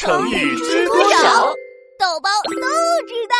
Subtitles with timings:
[0.00, 1.54] 成语知多少？
[1.98, 2.56] 豆包都
[3.06, 3.36] 知道。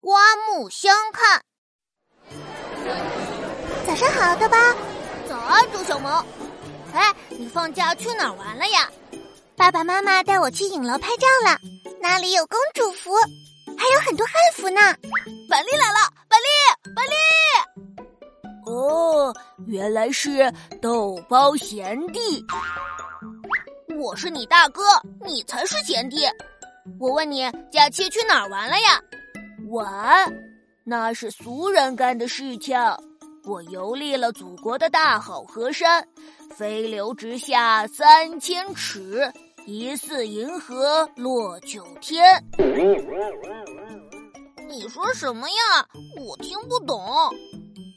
[0.00, 1.42] 刮目相看。
[3.86, 4.56] 早上好，豆包。
[5.28, 6.24] 早啊，周小萌。
[6.94, 8.90] 哎，你放假去哪儿玩了呀？
[9.54, 11.58] 爸爸妈妈带我去影楼拍照了，
[12.00, 13.14] 那里有公主服，
[13.76, 14.80] 还有很多汉服呢。
[15.50, 16.23] 板栗来了！
[18.74, 19.32] 哦，
[19.66, 20.52] 原来是
[20.82, 22.44] 豆包贤弟。
[23.96, 24.82] 我是你大哥，
[25.24, 26.26] 你才是贤弟。
[26.98, 29.00] 我问你，假期去哪儿玩了呀？
[29.68, 30.34] 玩？
[30.82, 32.76] 那是俗人干的事情。
[33.44, 36.04] 我游历了祖国的大好河山，
[36.50, 39.32] 飞流直下三千尺，
[39.66, 42.24] 疑似银河落九天。
[44.68, 45.86] 你说什么呀？
[46.26, 46.98] 我听不懂。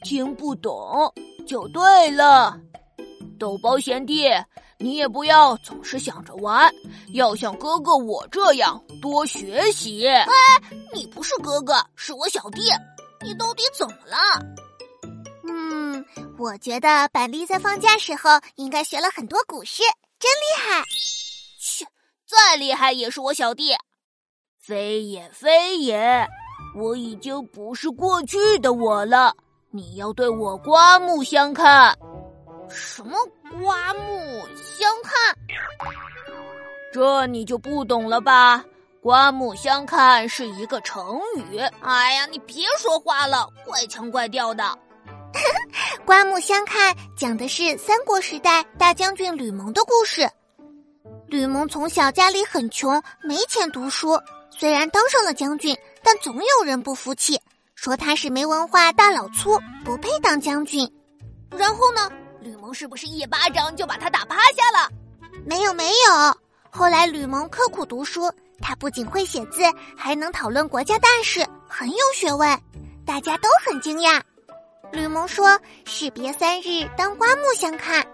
[0.02, 1.12] 听不懂
[1.46, 2.58] 就对了。
[3.38, 4.28] 豆包贤弟，
[4.78, 6.72] 你也不要总是想着玩，
[7.14, 10.08] 要像哥哥我这样多学习。
[10.08, 10.28] 哎，
[10.92, 12.62] 你不是哥哥，是我小弟，
[13.22, 14.16] 你到底怎么了？
[15.48, 16.04] 嗯，
[16.38, 19.82] 我觉得板栗在放假时候应该学了很多古诗，
[20.18, 20.82] 真厉害。
[21.60, 21.86] 切，
[22.26, 23.72] 再厉害也是我小弟。
[24.58, 26.26] 非也非也，
[26.76, 29.34] 我已经不是过去的我了。
[29.70, 31.94] 你要对我刮目相看。
[32.70, 33.16] 什么
[33.62, 35.36] 刮目相看？
[36.92, 38.64] 这你就不懂了吧？
[39.02, 41.58] 刮目相看是一个成语。
[41.82, 44.64] 哎呀，你别说话了，怪腔怪调的。
[46.06, 50.28] 刮目相看讲的是三国时代大将军吕蒙的故事。
[51.26, 54.18] 吕蒙从小家里很穷，没钱读书。
[54.50, 57.38] 虽然当上了将军，但总有人不服气，
[57.80, 60.92] 说他是没文化、大老粗，不配当将军。
[61.48, 64.90] 然后呢，吕蒙是不是一巴掌就把他打趴下了？
[65.46, 66.36] 没有，没有。
[66.70, 69.62] 后来吕蒙刻苦读书，他不仅会写字，
[69.96, 72.60] 还能讨论国家大事，很有学问，
[73.06, 74.20] 大家都很惊讶。
[74.90, 75.56] 吕蒙说
[75.86, 78.04] ：“士别三日，当刮目相看。”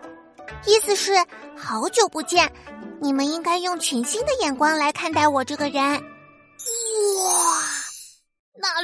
[0.69, 1.13] 意思是
[1.57, 2.53] 好久不见，
[3.01, 5.83] 你们应该用全新的眼光来看待我这个人。
[5.83, 7.54] 哇，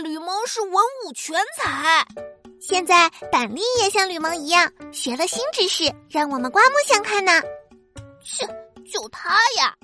[0.02, 2.04] 吕蒙是文武全才。
[2.60, 7.32] 现在板栗也像吕蒙一样学了新知识，让我们刮目相看呢。
[8.22, 8.46] 切，
[8.92, 9.74] 就他呀！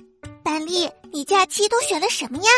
[0.43, 2.51] 板栗，你假期都学了什么呀？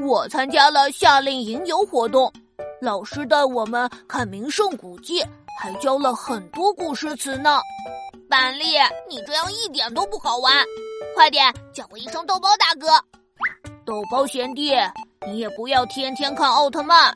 [0.00, 2.32] 我参加了夏令营游活动。
[2.80, 5.24] 老师带我们看名胜古迹，
[5.58, 7.60] 还教了很多古诗词呢。
[8.28, 8.76] 板栗，
[9.08, 10.64] 你这样一点都不好玩，
[11.14, 12.88] 快点叫我一声豆包大哥。
[13.84, 14.74] 豆包贤弟，
[15.26, 17.14] 你也不要天天看奥特曼，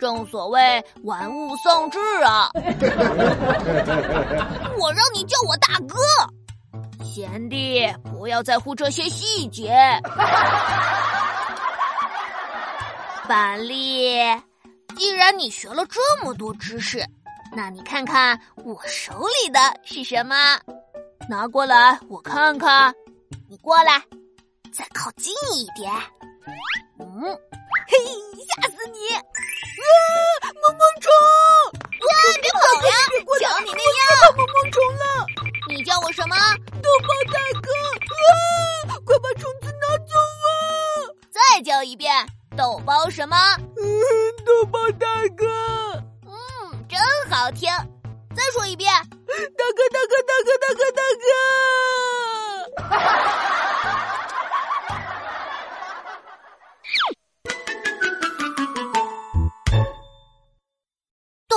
[0.00, 2.50] 正所谓玩物丧志啊。
[4.80, 5.96] 我让你叫我大哥，
[7.04, 9.72] 贤弟，不要在乎这些细节。
[13.28, 14.18] 板栗。
[14.96, 17.04] 既然你学了这么多知识，
[17.52, 20.36] 那你看看我手里的是什么？
[21.28, 22.94] 拿过来我看看。
[23.48, 24.00] 你过来，
[24.72, 25.92] 再靠近一点。
[27.16, 27.94] 嗯，嘿，
[28.44, 29.14] 吓死你！
[29.14, 29.22] 啊，
[30.54, 31.12] 萌萌虫！
[31.70, 32.10] 哇，
[32.42, 32.92] 别跑呀！
[33.40, 35.26] 瞧你那样，萌萌虫了！
[35.68, 36.34] 你叫我什么？
[36.82, 37.70] 豆包大哥！
[38.90, 40.50] 啊，快把虫子拿走啊！
[41.30, 42.12] 再叫一遍，
[42.56, 43.36] 豆包什么？
[43.76, 43.84] 嗯
[44.44, 45.46] 豆包大哥，
[46.26, 46.98] 嗯，真
[47.30, 47.70] 好听。
[48.34, 50.58] 再说一遍，大哥，大哥，大哥，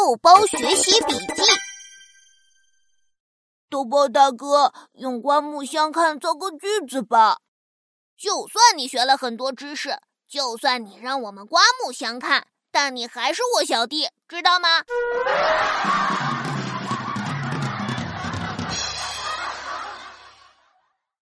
[0.08, 1.44] 豆包学习笔记。
[3.70, 7.40] 豆包大哥，用刮目相看造个句子吧。
[8.18, 12.48] 就算你学了很多知识，就算你让我们刮目相看。
[12.72, 14.70] 但你还是我小弟，知道吗？